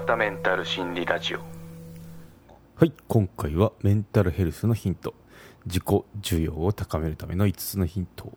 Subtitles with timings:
[0.00, 1.38] 田メンタル心理ラジオ。
[2.76, 5.14] はい今回はメンタルヘルスのヒント。
[5.66, 5.84] 自己
[6.20, 8.32] 需要を高めるための5つのヒント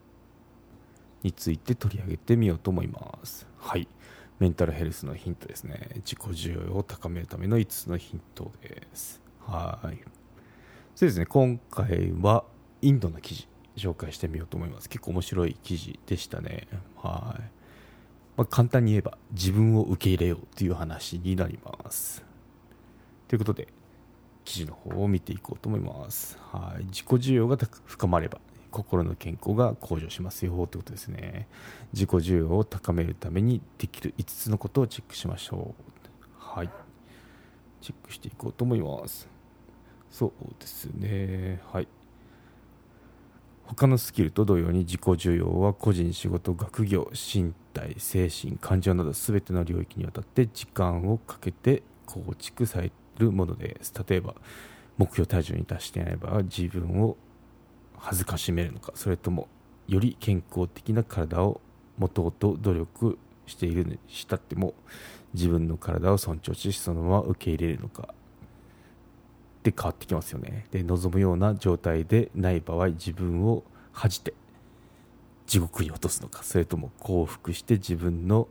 [1.23, 3.47] について取り上げてみようと思います。
[3.57, 3.87] はい
[4.39, 5.89] メンタルヘルスのヒントですね。
[5.97, 9.21] 自己需要を高めるための5つのヒントです。
[9.45, 9.97] はい。
[10.95, 11.25] そうですね。
[11.25, 12.43] 今回は
[12.81, 13.47] インドの記事
[13.77, 14.89] 紹介してみようと思います。
[14.89, 16.67] 結構面白い記事でしたね。
[16.97, 17.60] はい。
[18.37, 22.23] まあ、簡単に言えば自分を受け入れようという話になります。
[23.27, 23.67] ということで
[24.43, 26.37] 記事の方を見ていこうと思います。
[26.51, 26.85] はい。
[26.85, 28.39] 自己需要が深まれば
[28.71, 31.47] 心の健康が向上しますよということですね。
[31.93, 35.93] 自己需要を高めるためにできる5つのことをチェックしましょう。
[36.37, 36.69] はい。
[37.81, 39.27] チェックしていこうと思います。
[40.09, 41.61] そうですね。
[41.71, 41.87] はい。
[43.65, 53.93] 他のスキルと同様に自己需要は個人仕事学業身体精神感情など全ての領域にわたって時間をかけて構築されるものです。
[54.07, 54.35] 例えば
[54.97, 57.17] 目標体重に達していない場合は自分を
[57.97, 59.47] 恥ずかしめるのかそれとも
[59.87, 61.61] より健康的な体を
[61.97, 64.73] 持とうと努力しているにしたっても
[65.33, 68.13] 自分の体を尊重しそのまま受け入れるのか。
[69.61, 70.65] って変わってきますよね。
[70.71, 74.33] で望むような状態でない場合自分を恥じて
[75.45, 78.47] 地獄に落とすのかそれとも幸福して自分の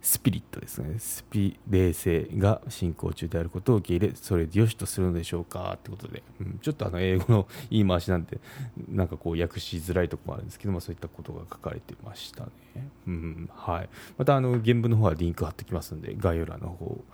[0.00, 0.98] スピリットですね。
[0.98, 8.40] スピ冷静が進行中であることを受け入れそれでよしとするのでしょうかってことで、うん、ちょっとあの英語の言い回しなんで
[8.88, 12.50] なんかこう訳しづらいところもあるんですけどもそういったことが書かれてましたね、
[13.06, 17.04] うんはい、またあの原文の方はリンク貼ってきますので概要欄の方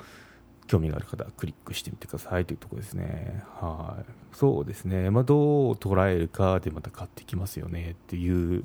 [0.69, 3.42] 興味がある方はクリックしてみてくださいというところですね。
[3.61, 4.05] はい。
[4.36, 5.11] そうですね。
[5.11, 8.64] まあ、どう捉えるかでまた変わってきますよねっていう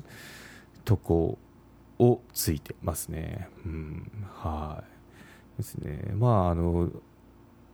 [0.84, 1.38] とこ
[1.98, 3.48] をついてますね。
[3.64, 4.12] うん。
[4.34, 4.84] は
[5.58, 5.58] い。
[5.58, 6.12] ですね。
[6.14, 6.90] まあ、あの、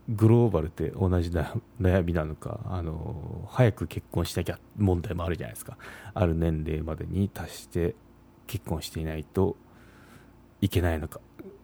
[0.08, 5.76] グローバルって同じ悩みなのか、あの、早く結婚しなきゃ問題もあるじゃないですか。
[6.14, 7.94] ある年齢までに達して
[8.46, 9.56] 結婚していないと
[10.60, 11.20] いけないのか。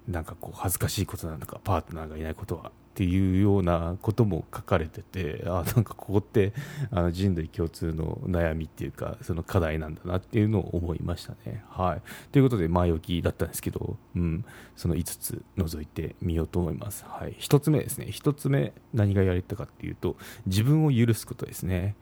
[0.09, 6.55] なんかこう恥ずかしいことなのかパートナーがいないことはっていうようなことも書かれててあなんかここって
[6.91, 11.63] あの人類共通の悩みっていうかその課題なんだなっていうのを思いましたね。
[11.69, 12.03] はい、
[12.33, 14.45] ということで前置きだったんですけど、うん、
[14.77, 17.05] その5つ除いてみようと思います。
[17.07, 21.97] はい、1つ目ですね1つ目何がやれたかっていうと自分を許すことですね。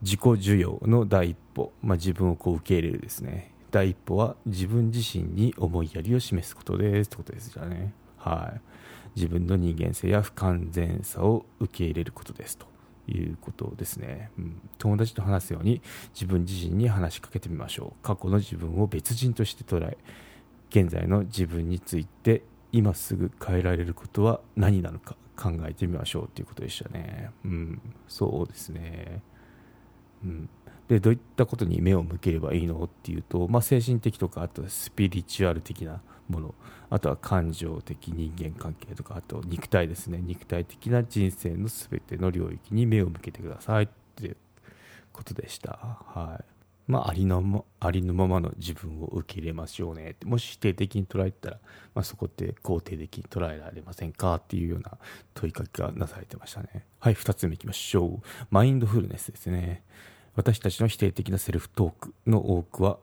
[0.00, 7.92] 自己需要の第一歩、まあ、自分をこう受け入れるですね第一歩は自分自身に思いやりを示すことですってことですじゃあね。
[8.16, 8.60] はい。
[9.14, 12.66] 自分の人間性や不完全さを受け入れることですと
[13.08, 15.80] いうことですね、うん、友達と話すように
[16.14, 18.04] 自分自身に話しかけてみましょう。
[18.04, 19.96] 過去の自分を別人として捉え
[20.70, 27.30] 現在の自分について今すぐ変えられることは何なのか考えてみましょうということでしたね。
[27.44, 27.80] うん。
[28.08, 29.22] そうですね。
[30.24, 30.48] うん。
[30.88, 36.54] でどういったことに目を向ければいいのっていうと、まあ、精神的とかあとスピリチュアル的なもの
[36.90, 40.20] あとは感情的人間関係とかあと肉体ですね。
[40.22, 44.36] 肉体的な人生の全ての領域に目を向けてくださいっていう
[45.12, 45.78] ことでした。
[46.06, 46.44] はい。
[46.90, 51.58] まあ、ありのありのままの自分を受け入れましょうねもし否定的に捉えたら、
[51.94, 54.92] まあ、そこって肯定的に捉えられませんかっていうような
[55.34, 56.86] 問いかけがなされてましたね。
[56.98, 58.26] はい2つ目いきましょう。
[58.50, 59.82] マインドフルネスですね。
[60.36, 62.98] 私たちの否定的なセルフトークの多くは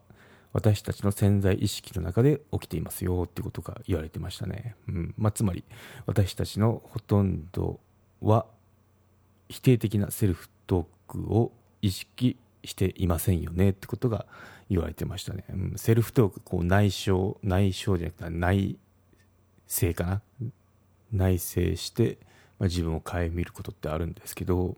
[0.53, 5.13] 私たちの潜在意識の中で起きていますよっていうことが言われてましたね、うん。
[5.17, 5.65] まあ、つまり
[6.05, 7.81] 私たちのほとんど
[8.21, 8.45] は
[9.49, 14.25] 否定的なセルフトークを意識していませんよねってことが
[14.69, 18.77] 言われてましたね、うん、セルフトークこう内省内省じゃなくて内
[19.67, 20.21] 省かな？
[21.11, 22.17] 内省して、
[22.59, 24.77] まあ、自分を顧みることってあるんですけど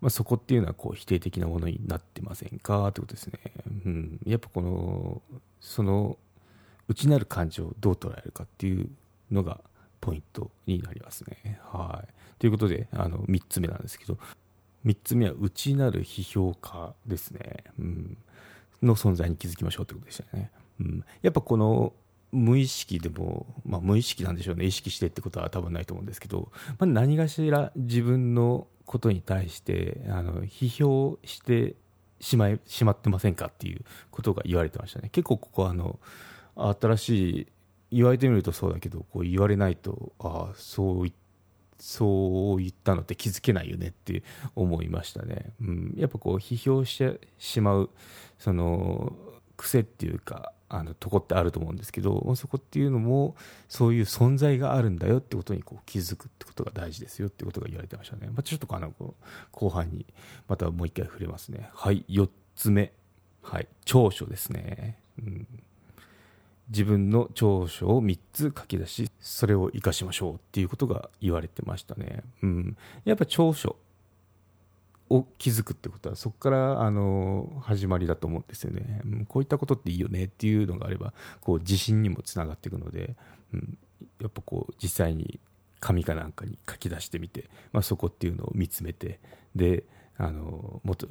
[0.00, 2.88] まあ、そこっていうのはこう否定的なものになってませんか？
[2.88, 3.38] ってことですね。
[3.84, 5.22] うん、やっぱこの
[5.60, 6.16] その
[6.88, 8.88] 内なる感情をどう捉えるかっていう
[9.30, 9.60] のが
[10.00, 11.60] ポイントになりますね。
[11.62, 12.08] はい、
[12.38, 14.18] ということであの3つ目なんですけど
[14.86, 18.16] 3つ目は内なる批評家ですね、うん、
[18.82, 20.50] の存在に気づきましょうってことでしたね。
[20.80, 21.92] うん、やっぱこの
[22.32, 24.64] 無意識でも、まあ、無意識なんでしょうね。
[24.64, 31.76] 意識してってことは多分ないと思うんですけど、まあ、何かしら自分のことに対してあの批評して
[32.18, 35.10] しまいしまってませんかっていうことが言われてましたね。
[35.10, 36.00] 結構ここあの
[36.56, 37.46] 新しい
[37.92, 41.12] 言われてみるとそうだけどこう言われないとああそう
[41.78, 44.24] そう言ったのって気づけないよねって
[44.56, 47.90] 思いましたね、うん、やっぱこう批評してしまう
[48.40, 49.12] その
[49.56, 53.34] 癖っていうかあのとこってあると思うんですけどそこっていうのも
[53.68, 58.92] そういう存在があるんだよってことにこう気づくってことが大事ですよってことが言われてましたね、まあ、ちょっとあの
[59.50, 60.06] 後半に
[60.48, 61.68] またもう一回触れますね。
[61.74, 62.92] はい4つ目。
[63.42, 65.48] はい長所ですね、うん、
[66.68, 73.76] 自分の長所を3つ書き出しそれを生かしましょうっていうことが言われてましたね、うん、やっぱ長所。
[75.10, 83.16] を気づくってことはそこからあの始まりだと思うんですよね、うん、こういったことっていいよねっていうのがあればこう自信にもつながっていくので、
[83.52, 83.76] うん、
[84.20, 85.40] やっぱこう実際に
[85.80, 89.18] 紙かなんかに書き出してみて、まあ、そこっていうのを見つめて
[89.56, 89.84] で
[90.16, 91.08] あのもっと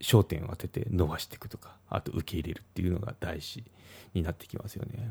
[0.00, 3.64] 焦点を当てて伸ばしていくとかあと受け入れるっていうのが大事
[4.14, 5.10] になってきますよね。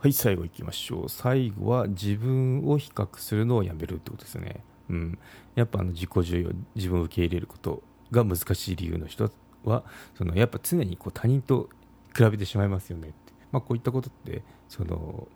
[0.00, 1.08] はい最後いきましょう。
[1.08, 4.62] 最後は自分を比較するのをやめるってことですね。
[4.90, 5.18] うん、
[5.54, 9.30] やっぱあの自己重要自分を受け入れることが難しい理由の人
[9.64, 9.84] は
[10.16, 11.68] そのやっぱ常にこう他人と
[12.16, 13.16] 比べてしまいますよねって、
[13.52, 15.28] まあ、こういったことってその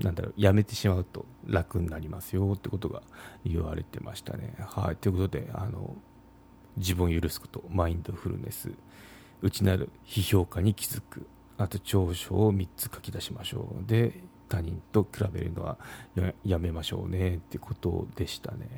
[0.00, 3.02] なんだろうやめてしまうと楽になりますよってことが
[3.44, 4.54] 言われてましたね。
[4.58, 5.96] はい、ということであの
[6.76, 8.70] 自分を許すことマインドフルネス
[9.42, 11.26] 内なる批評価に気づく
[11.56, 13.88] あと長所を3つ書き出しましょう。
[13.88, 15.78] で他人と比べるのは
[16.44, 18.68] やめましょうねってことでしたね。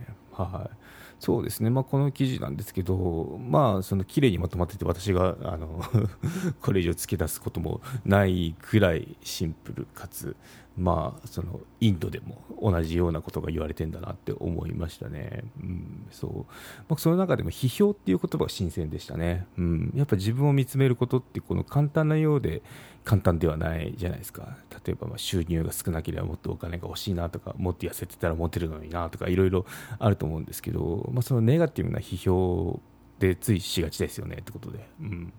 [0.45, 0.77] はい、
[1.21, 5.83] そうですね、まあ、この記事なんですけど、まあ、その綺麗にまとまってて、私があの
[6.63, 10.37] これ以上付け出すこともないくらいシンプルかつ、
[10.79, 15.43] まあ、そのインドでも同じようなことが言われてんだなって思いましたね。
[15.61, 16.37] うんそう
[16.89, 19.47] まあ、その中でも批評っていう言葉が新鮮でしたね。
[19.59, 22.63] うん、やっぱ自分を見つめることってこの簡単なようで
[23.05, 24.57] 簡単ではないじゃないですか。
[24.87, 29.67] 例えばまあ収入が少なければもっとお金が欲しいなとか、もっと痩せてたらモテるのになとか、いろいろ
[29.99, 32.81] あると思うんですけど、まあ、そのネガティブな批評
[33.19, 35.33] でついしがちですよねってことで、うん、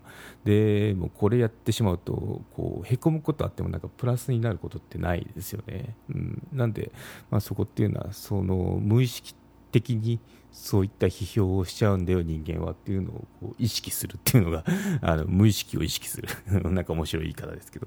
[0.44, 6.92] でもうこれやってしまうとこうへこむことあってもなんかプラスになることってないですよね、うん、なんで、
[7.30, 9.34] まあ、そこっていうのはその無意識
[9.72, 10.20] 的に
[10.52, 14.64] そういった批評をしちゃうんだよ人間はっていうのをこう意識するっていうのが
[15.00, 16.28] あの無意識を意識する。
[16.70, 17.86] なんか面白い言い方ですけど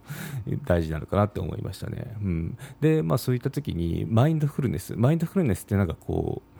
[0.65, 4.95] 大事なのかなって思いましたね、うん、でまあそういった時にマインドフルネス。
[4.95, 6.59] マインドフルネスってなんかこう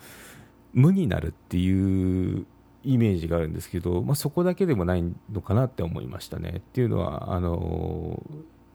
[0.74, 2.46] 無になるっていう
[2.84, 6.56] イメージがあるんですけど、まあ、そこだけでもないのかなって思いましたね。
[6.58, 8.22] っていうのはあの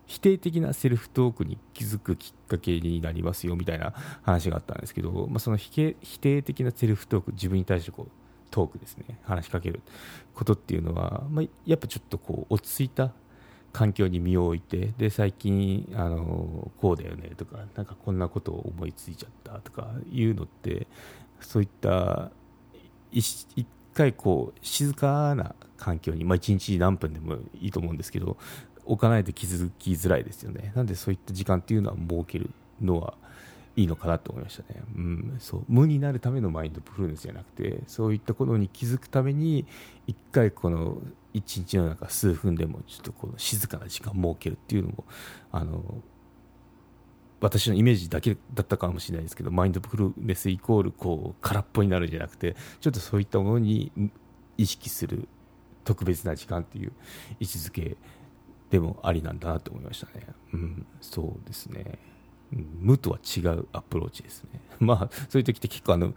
[0.06, 3.92] 否定的なセルフトークに気づくきっかけになりますよみたいな
[4.22, 8.10] 話があったんですけど、まあ、その否定的なセルフトーク自分に対してこう
[8.50, 9.82] トークですね話しかける
[10.34, 13.12] ことっていうのは、まあ、やっぱちょっとこう落ち着いた
[13.72, 20.86] 環境に身を置いてで最近あのこうだよねとかなんかこんなことを思いついちゃったとかいうのって
[21.40, 22.30] そういった
[23.10, 28.36] 一回こう静かな環境に、まあ、1日何分でもいいと思うんですけど
[28.84, 30.72] 置かないと気づきづらいですよね。
[30.74, 32.50] なんでそういった時間っていうのは設ける
[32.80, 33.14] のは
[33.76, 35.64] いいのかなと思いましたね、うん、そう。
[35.68, 39.66] 無になるためのマインドフルネスじゃなくてそういったことに気づくために
[40.06, 40.98] 一回この
[41.32, 45.04] 一日の中数分でもちょっとこの静かな時間を設けるっていうのも
[45.52, 45.82] あの
[47.40, 53.92] 私のイメージだけだったかもしれないですけどマインドフルネスイコールこう空っぽになるんじゃなくてちょっとそういったものに
[54.56, 55.28] 意識する
[55.84, 56.92] 特別な時間っていう
[57.40, 57.96] 位置づけ
[58.70, 60.26] でもありなんだなと思いましたね。
[60.52, 61.98] うん、そうですね。
[62.50, 64.60] 無とは違うアプローチですね。
[64.80, 66.14] まあ、そういう時って結構あの、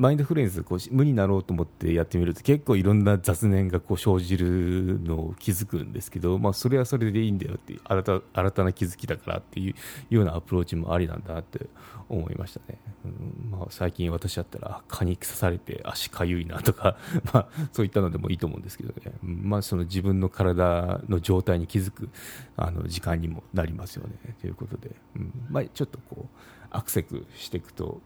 [0.00, 9.74] マインドフルエンスこう無になろうと思ってやってみると結構いろんな雑念がこう生じるのを気づくんですけど、まあ、それはそれでいいんだよって新た新たな気づきだからっていう
[10.08, 11.66] ようなアプローチもありなんだなって
[12.08, 16.96] 思いましたね、うんまあ、最近私だったら蚊に刺されて足かゆいなとか、
[17.34, 22.08] まあ、そういったのでもいいと思うんですけどね、まあ、その自分の体の状態に気づく
[22.56, 24.34] あの時間にもなりますよね。
[24.40, 26.36] ということで、うんまあ、ちょっとこう
[26.70, 28.00] アクセクしていくと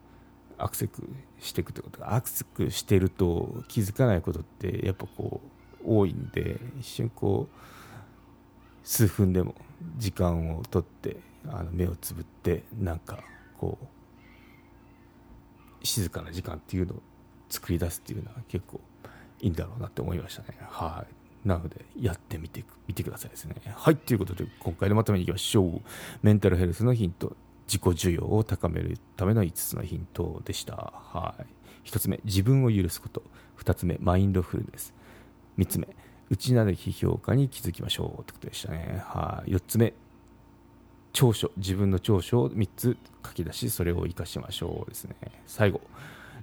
[0.59, 1.09] アクセク
[1.41, 2.01] していくってこと。
[2.01, 5.41] がアクセクしてると気づかないことってやっぱこ
[5.85, 7.59] う多いんで一瞬こう
[8.83, 9.55] 数分でも
[9.99, 11.17] 時間をとって
[11.49, 13.23] あの目をつぶってなんか
[13.59, 13.87] こう
[15.87, 17.03] 静かな時間っていうのを
[17.49, 18.81] 作り出すっていうのは結構
[19.41, 20.59] いいんだろうなって思いましたね。
[20.61, 21.05] は
[21.45, 21.49] い。
[21.49, 23.55] なのでやってみてみてくださいですね。
[23.67, 23.97] はい。
[23.97, 25.81] ということで今回のまとめにいきましょう。
[26.23, 27.37] メンタルヘルスのヒント。
[27.67, 30.75] 自己需要を高めるための5つのヒントでした。
[30.77, 31.35] は
[31.85, 31.89] い。
[31.89, 33.23] 1つ目、自分を許すこと。
[33.59, 34.95] 2つ目、マインドフルネス。
[35.59, 35.89] 3つ目、
[36.31, 39.03] 内なる批評価に気づきましょうってことでしたね。
[39.07, 39.51] はい。
[39.51, 39.95] 4つ目、
[41.13, 41.51] 長所。
[41.57, 45.15] 自分の長所を3つ書き出し、それを活かしましょうですね。
[45.47, 45.81] 最後、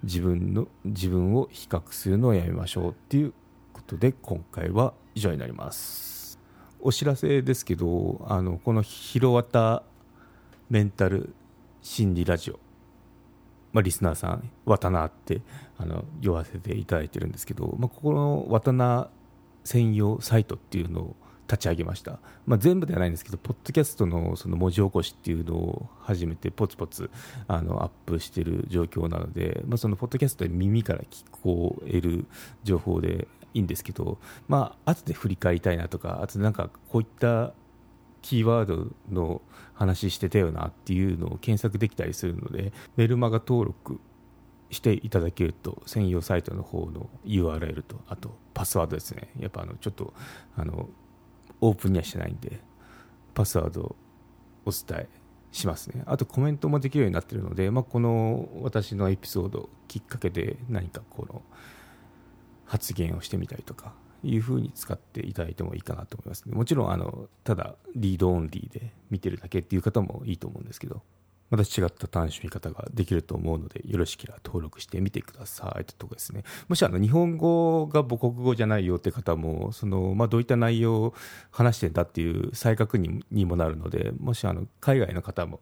[0.03, 3.33] 自分の、自分を比較するのをやめましょうっていう
[3.73, 6.21] ことで、今回は以上になります。
[6.83, 9.83] お知らせですけどあのこの「ひろわた
[10.71, 11.33] メンタル
[11.81, 12.59] 心理ラジオ」
[13.73, 15.41] まあ、リスナーさん、渡名って
[15.77, 19.09] あの呼ばせていただいてるんですけど、まあ、ここの渡名
[19.63, 21.15] 専用サイトっていうのを
[21.47, 27.09] 立ち上げました、まあ、全部ではないんですけど、ポッドキャストのその文字起こしっていうのを初めてポツポツ
[27.47, 32.25] あのアップしている状況なので、まあ、そのポッドキャストで耳から聞こえる
[32.63, 37.53] 情報でいいんですけど、まあ後で振り返りたいなとか、あとなんかこういった
[38.21, 39.41] キーワードの
[39.73, 43.99] 話してたよなっていうのを検索できたりするのでメルマガ登録
[44.69, 49.29] していただけると専用サイトの方の URL とあとパスワードですね。
[49.39, 50.13] やっぱあのちょっと
[50.55, 50.89] あの
[51.59, 52.59] オープンにはしてないんで
[53.33, 53.95] パスワードを
[54.65, 55.09] お伝え
[55.51, 56.03] しますね。
[56.05, 61.41] あとコメントもできるようになってるので、まあ、この私のエピソードきっかけで何かこの
[62.65, 71.01] 発言をしてみたりとかいうふうに使っていただいてもいいかなと思います、もちろんあのただリードオンリーで見てるだけっていう方もいいと思うんですけど
[71.51, 76.43] また違った楽しみ方ができると思うのでよろしければ登録してみてくださいというとこですね。
[76.69, 81.13] もしあの日本語が母国語じゃないよって方もその、まあ、どういった内容を
[81.51, 85.59] 話してんだっていう再確認にもなるのでもしあの海外の方も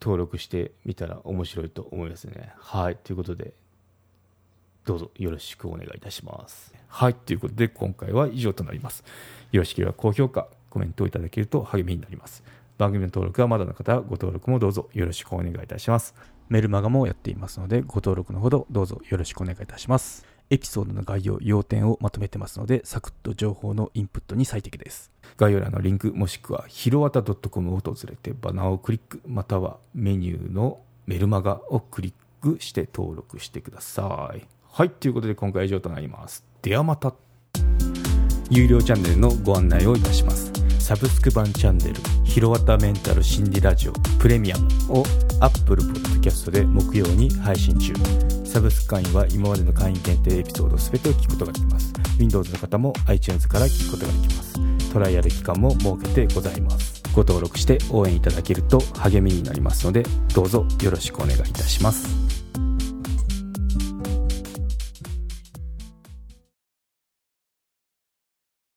[0.00, 2.54] 登録してみたら面白いと思いますね。
[2.56, 2.96] はい。
[2.96, 3.52] ということで
[4.84, 6.74] どうぞよろしくお願いいたします。
[6.88, 9.04] はい、ということで今回は以上となります。
[9.52, 12.42] よろしければ高評価、コメントをいただけると励みになります。
[12.78, 16.14] 番組の登録はまだの方はご登録もどうぞよろしくお願いいたします。
[16.48, 20.26] メルマガもやっていますのでご登録のほどどうぞよろしくお願いいたします。
[20.50, 25.10] エピソードの概要、要点をまとめてますので、サクッと情報のインプットに最適です。
[25.38, 32.12] 概要欄のリンク、もしくはひろわた .com を訪れてバナーをクリック、またはメニューのメルマガをクリッ
[32.42, 34.61] クして登録してください。
[34.74, 36.46] はい、ということで今回は以上となります。
[36.62, 37.12] ではまた。
[38.48, 40.50] 有料チャンネルのご案内をいたします。
[40.78, 44.66] サブスク版チャンネル、ひろわたメンタル心理ラジオプレミアム
[45.00, 45.04] を
[45.40, 47.92] Apple Podcast で木曜に配信中。
[48.46, 51.92] サブスク会員は今までの会員限定エピソード全てを聞くことができます。
[52.18, 54.58] Windows の方も iTunes から聞くことができます。
[54.90, 57.02] トライアル期間も設けてございます。
[57.14, 60.02] ご登録して応援いただけると励みになりますので、
[60.34, 62.31] どうぞよろしくお願いいたします。